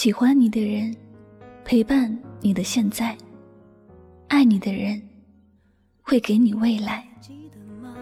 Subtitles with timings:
[0.00, 0.96] 喜欢你的人，
[1.62, 3.14] 陪伴你的现在；
[4.28, 4.98] 爱你的人，
[6.00, 7.06] 会给你未来。
[7.20, 7.94] 记得吗？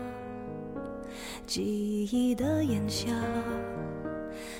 [1.44, 3.10] 记忆的炎夏，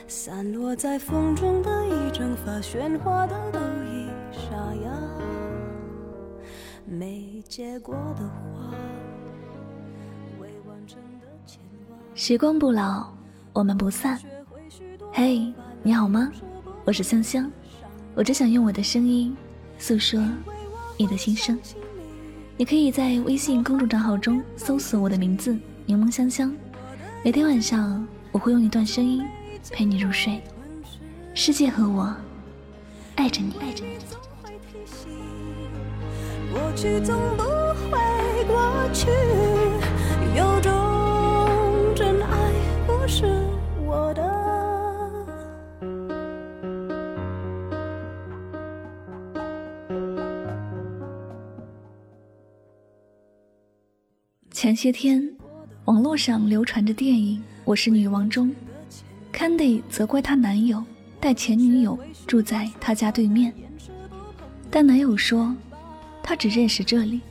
[0.08, 4.90] 散落在风中的一整发，喧哗的都已沙哑。
[6.86, 8.74] 没结果的花，
[10.40, 11.96] 未完成的牵挂。
[12.16, 13.08] 时光不老，
[13.52, 14.18] 我们不散。
[15.12, 16.32] 嘿，你好吗？
[16.88, 17.52] 我是香香，
[18.14, 19.36] 我只想用我的声音
[19.78, 20.26] 诉说
[20.96, 21.60] 你的心声。
[22.56, 26.50] 你可以在微信公众账号中搜索我的名字“柠檬香香”。
[27.22, 29.22] 每天晚上，我会用一段声音
[29.70, 30.40] 陪你入睡。
[31.34, 32.16] 世界和我
[33.16, 33.98] 爱着你，爱着你。
[36.50, 37.42] 过去总不
[37.92, 37.98] 会
[38.46, 39.10] 过去，
[54.68, 55.26] 前些天。
[55.86, 58.54] 网络上流传着电影《我是女王》中
[59.32, 60.84] ，Candy 责怪她男友
[61.18, 63.50] 带前女友住在她家对面，
[64.70, 65.56] 但男友说
[66.22, 67.22] 他只认识这里。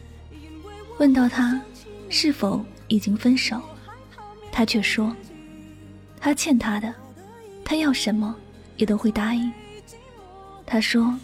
[0.98, 1.62] 问到他
[2.10, 3.62] 是否已经分手，
[4.52, 5.16] 他却说
[6.20, 6.92] 他欠他的，
[7.64, 8.36] 他要什么
[8.78, 9.52] 也都会答应。
[10.66, 11.16] 他说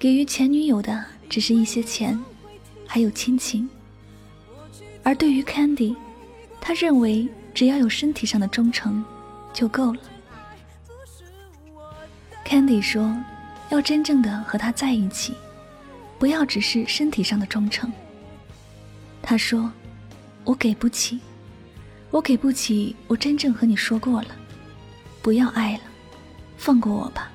[0.00, 2.20] 给予前女友的只是一些钱，
[2.88, 3.70] 还有亲情，
[5.02, 5.96] 而对于 Candy。
[6.64, 9.04] 他认为只要有身体上的忠诚
[9.52, 10.00] 就够了。
[12.46, 13.16] Candy 说
[13.68, 15.34] ：“要真正的和他在一起，
[16.20, 17.92] 不要只是身体上的忠诚。”
[19.20, 19.72] 他说
[20.44, 21.18] ：“我给不起，
[22.12, 24.28] 我给不起，我真正和你说过了，
[25.20, 25.80] 不要爱了，
[26.56, 27.28] 放过我吧。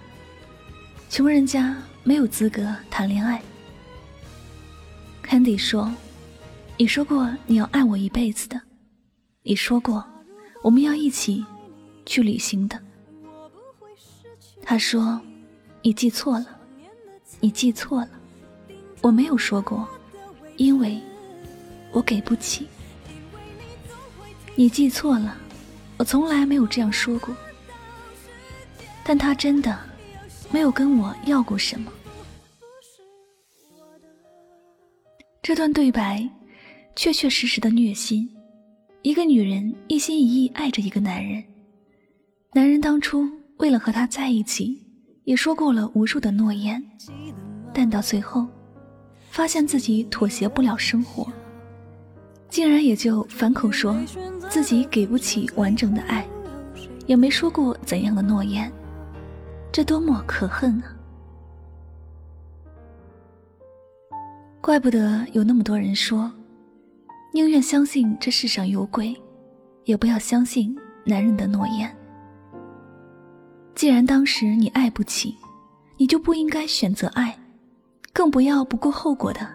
[1.09, 3.41] 穷人家没有资格谈恋爱。
[5.25, 5.93] ”Candy 说
[6.79, 8.61] ：“你说过你要爱我一辈子的。”
[9.41, 10.05] 你说过，
[10.61, 11.43] 我们要一起
[12.05, 12.79] 去旅行的。
[14.61, 15.19] 他说
[15.81, 16.59] ：“你记错了，
[17.39, 18.09] 你记错了，
[19.01, 19.87] 我没有说过，
[20.57, 21.01] 因为
[21.91, 22.67] 我给不起。
[24.55, 25.37] 你记错了，
[25.97, 27.35] 我从来没有这样说过。
[29.03, 29.79] 但他真的
[30.51, 31.91] 没有跟我要过什么。”
[35.41, 36.29] 这段对白，
[36.97, 38.27] 确确实实的虐心。
[39.03, 41.41] 一个女人一心一意爱着一个男人，
[42.53, 43.23] 男人当初
[43.57, 44.83] 为了和她在一起，
[45.23, 46.83] 也说过了无数的诺言，
[47.71, 48.47] 但到最后，
[49.29, 51.31] 发现自己妥协不了生活，
[52.49, 53.95] 竟然也就反口说
[54.49, 56.27] 自己给不起完整的爱，
[57.05, 58.71] 也没说过怎样的诺言，
[59.71, 60.97] 这多么可恨啊！
[64.59, 66.29] 怪不得有那么多人说。
[67.37, 69.15] 宁愿相信这世上有鬼，
[69.83, 70.75] 也不要相信
[71.05, 71.95] 男人的诺言。
[73.75, 75.35] 既然当时你爱不起，
[75.97, 77.37] 你就不应该选择爱，
[78.11, 79.47] 更不要不顾后果的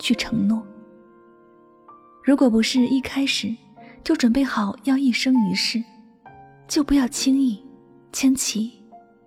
[0.00, 0.60] 去承诺。
[2.24, 3.54] 如果不是一开始
[4.02, 5.80] 就准备好要一生一世，
[6.66, 7.64] 就不要轻易
[8.12, 8.72] 牵起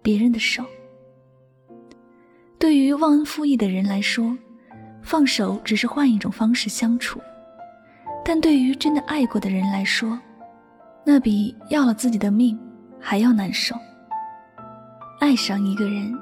[0.02, 0.66] 别人的手。
[2.60, 4.38] 对于忘恩负义的人来说，
[5.02, 7.22] 放手只是换一种方式相处。
[8.24, 10.18] 但对于真的爱过的人来说，
[11.04, 12.58] 那比要了自己的命
[13.00, 13.76] 还要难受。
[15.20, 16.18] 爱上一个人，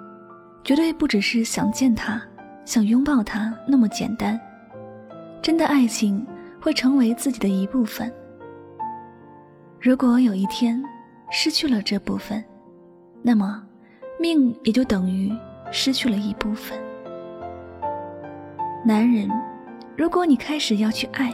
[0.64, 2.22] 绝对不只是想见他、
[2.66, 4.40] 想拥抱他那么简单。
[5.42, 6.26] 真的爱情
[6.62, 8.12] 会成为自己的一部分。
[9.80, 10.82] 如果有一天
[11.30, 12.44] 失去了这部分，
[13.22, 13.64] 那么
[14.20, 15.32] 命也就等于
[15.72, 16.78] 失去了一部分。
[18.86, 19.30] 男人，
[19.98, 21.34] 如果你开始要去爱，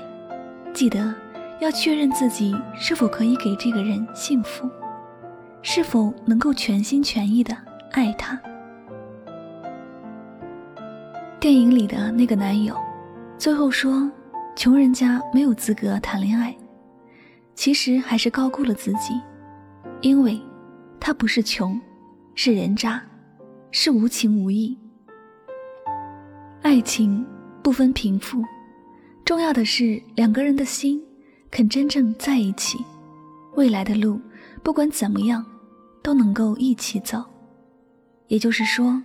[0.75, 1.15] 记得
[1.61, 4.69] 要确认自己是否可以给这个人幸福，
[5.61, 7.55] 是否能够全心全意的
[7.93, 8.37] 爱他。
[11.39, 12.75] 电影里的那个男友，
[13.37, 14.11] 最后说
[14.53, 16.53] ：“穷人家没有资格谈恋爱。”
[17.55, 19.17] 其实还是高估了自己，
[20.01, 20.37] 因为
[20.99, 21.79] 他不是穷，
[22.33, 23.01] 是人渣，
[23.71, 24.77] 是无情无义。
[26.63, 27.25] 爱情
[27.63, 28.43] 不分贫富。
[29.25, 31.01] 重要的是两个人的心
[31.49, 32.77] 肯真正在一起，
[33.55, 34.21] 未来的路
[34.61, 35.43] 不管怎么样
[36.03, 37.23] 都能够一起走。
[38.27, 39.01] 也就是说，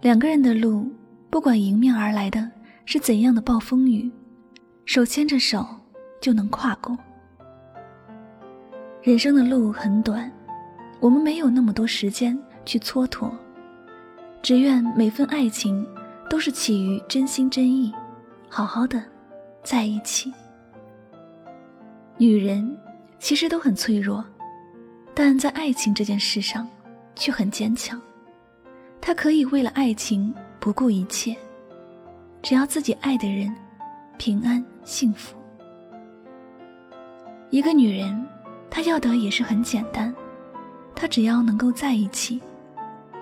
[0.00, 0.88] 两个人的路
[1.30, 2.48] 不管迎面而来的
[2.84, 4.08] 是怎样的暴风雨，
[4.84, 5.66] 手牵着手
[6.20, 6.96] 就能跨过。
[9.02, 10.30] 人生的路很短，
[11.00, 13.32] 我们没有那么多时间去蹉跎，
[14.42, 15.84] 只愿每份爱情
[16.30, 17.92] 都是起于真心真意，
[18.48, 19.02] 好好的
[19.64, 20.32] 在一起。
[22.16, 22.78] 女人
[23.18, 24.24] 其实都很脆弱，
[25.14, 26.68] 但在爱情这件事上
[27.16, 28.00] 却很坚强。
[29.00, 31.36] 她可以为了爱情不顾一切，
[32.42, 33.52] 只要自己爱的人
[34.16, 35.36] 平安幸福。
[37.50, 38.26] 一个女人，
[38.70, 40.14] 她要的也是很简单，
[40.94, 42.40] 她只要能够在一起，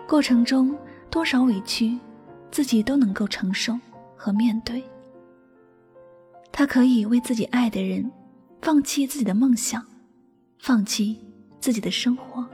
[0.06, 0.76] 过程中
[1.08, 1.98] 多少委屈，
[2.50, 3.78] 自己都能够承受
[4.16, 4.84] 和面对。
[6.52, 8.08] 她可以为自己爱的人。
[8.60, 9.84] 放弃自己的梦想，
[10.60, 11.18] 放弃
[11.58, 12.46] 自己的生活，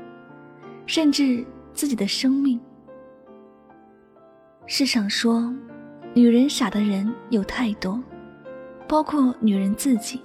[0.86, 2.58] 甚至自己的生命。
[4.64, 5.54] 世上说，
[6.14, 8.02] 女人傻的人有太多，
[8.88, 10.22] 包括女人自己。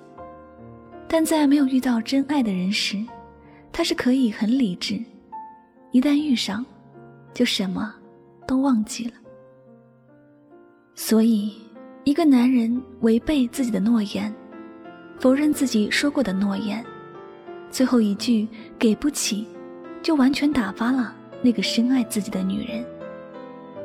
[1.06, 3.06] 但在没有遇到真爱的人时，
[3.74, 5.04] 她是可以很理智；
[5.92, 6.66] 一旦遇上，
[7.34, 7.94] 就什么
[8.48, 9.14] 都忘记了。
[10.96, 11.58] 所以，
[12.06, 14.34] 一个男人违背自己的诺言。
[15.20, 16.84] 否认自己说过的诺言，
[17.70, 18.46] 最后一句
[18.78, 19.48] “给不起”，
[20.04, 22.84] 就完全打发了那个深爱自己的女人。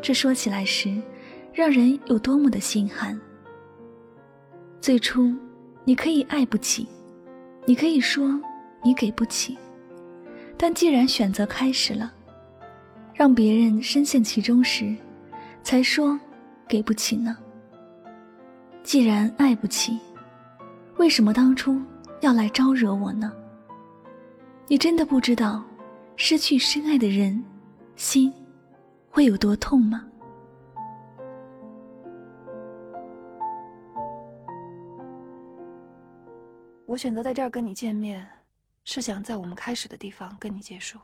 [0.03, 1.01] 这说起来时，
[1.53, 3.17] 让人有多么的心寒。
[4.81, 5.33] 最初，
[5.85, 6.89] 你可以爱不起，
[7.67, 8.41] 你可以说
[8.83, 9.57] 你给不起，
[10.57, 12.13] 但既然选择开始了，
[13.15, 14.93] 让别人深陷其中时，
[15.63, 16.19] 才说
[16.67, 17.37] 给不起呢？
[18.83, 19.99] 既然爱不起。
[20.97, 21.81] 为什么当初
[22.21, 23.33] 要来招惹我呢？
[24.67, 25.65] 你真的不知道
[26.17, 27.45] 失去深爱的人，
[27.95, 28.33] 心
[29.09, 30.05] 会有多痛吗？
[36.85, 38.27] 我选择在这儿跟你见面，
[38.83, 40.99] 是想在我们开始的地方跟你结束。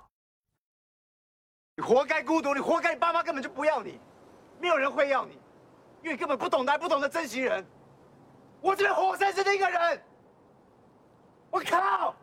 [1.76, 4.00] 你活该孤独，你活该你爸妈根本就不要你，
[4.60, 5.38] 没有人会要你，
[6.04, 7.64] 因为根本不懂得，不懂得珍惜人。
[8.60, 10.00] 我这边活生生的一个人，
[11.50, 12.14] 我靠！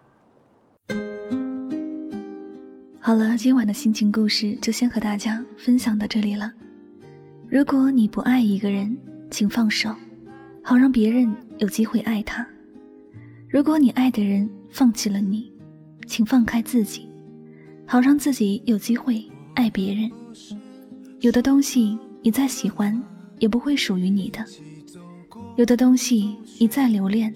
[2.99, 6.53] 好了，今晚的心情故事就先和大家分享到这里了。
[7.49, 8.95] 如果你不爱一个人，
[9.31, 9.89] 请放手，
[10.63, 12.45] 好让别人有机会爱他；
[13.49, 15.51] 如果你爱的人放弃了你，
[16.07, 17.09] 请放开自己，
[17.87, 20.11] 好让自己有机会爱别人。
[21.19, 23.01] 有的东西你再喜欢，
[23.41, 24.45] 也不会属于你的。
[25.57, 27.33] 有的东西你再留恋，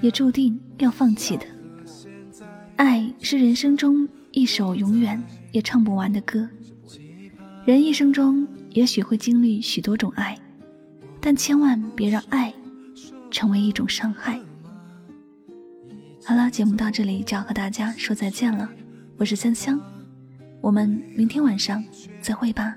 [0.00, 1.44] 也注定要放弃的。
[2.76, 5.22] 爱是人生中一首永远
[5.52, 6.48] 也唱不完的歌。
[7.66, 10.36] 人一生中也许会经历许多种爱，
[11.20, 12.52] 但千万别让爱
[13.30, 14.40] 成为一种伤害。
[16.24, 18.68] 好了，节目到这里就要和大家说再见了。
[19.18, 19.78] 我是香香，
[20.62, 21.84] 我们明天晚上
[22.22, 22.74] 再会吧。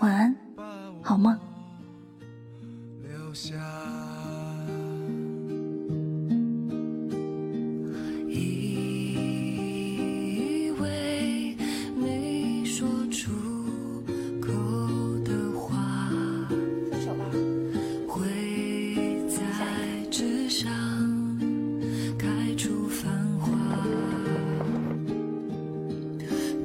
[0.00, 0.36] 晚安，
[1.00, 1.38] 好梦。
[8.28, 11.56] 以为
[11.96, 13.30] 没说出
[14.38, 14.52] 口
[15.24, 16.10] 的话，
[18.06, 18.20] 会
[19.28, 19.40] 在
[20.10, 20.70] 纸上
[22.18, 23.48] 开出繁花。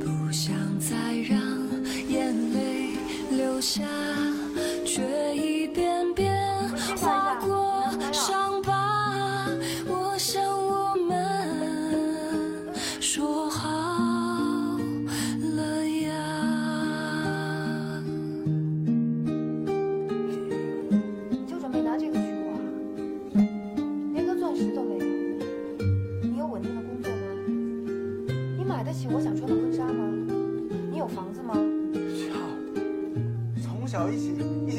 [0.01, 1.39] 不想再让
[2.09, 2.97] 眼泪
[3.31, 3.87] 流下，
[4.85, 5.26] 却。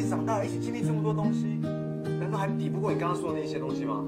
[0.09, 1.45] 长大一起经历这么多东西
[2.21, 4.05] 难道还抵不过你刚刚说的那些东西吗？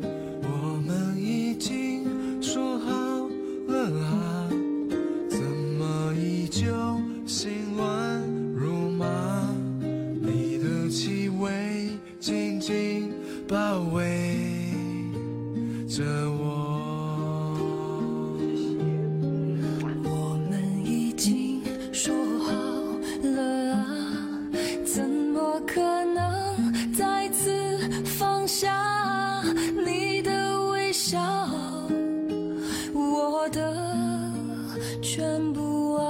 [25.73, 29.41] 可能再次放下
[29.87, 31.21] 你的微笑
[32.93, 34.33] 我的
[35.01, 36.03] 全部啊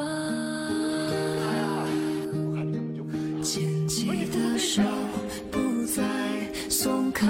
[3.42, 4.82] 牵起的手
[5.50, 6.02] 不再
[6.70, 7.26] 松开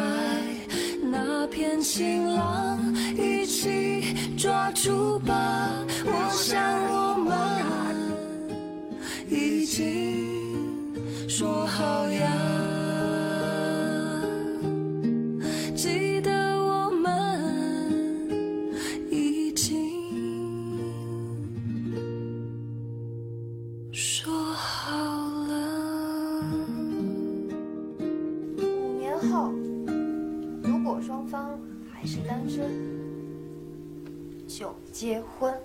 [1.03, 2.79] 那片晴朗
[3.19, 7.37] 一起抓住吧我想我们
[9.29, 10.89] 已经
[11.29, 12.09] 说好
[35.01, 35.60] 结婚。